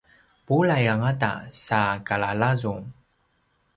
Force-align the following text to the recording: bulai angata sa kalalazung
bulai 0.47 0.83
angata 0.93 1.31
sa 1.65 1.81
kalalazung 2.07 2.83